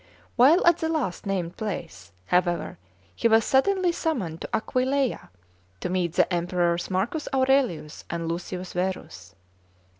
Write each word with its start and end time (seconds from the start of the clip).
While 0.35 0.65
at 0.65 0.79
the 0.79 0.89
last 0.89 1.27
named 1.27 1.57
place, 1.57 2.11
however, 2.25 2.79
he 3.15 3.27
was 3.27 3.45
suddenly 3.45 3.91
summoned 3.91 4.41
to 4.41 4.49
Aquileia 4.51 5.29
to 5.79 5.89
meet 5.91 6.13
the 6.13 6.33
Emperors 6.33 6.89
Marcus 6.89 7.27
Aurelius 7.31 8.03
and 8.09 8.27
Lucius 8.27 8.73
Verus. 8.73 9.35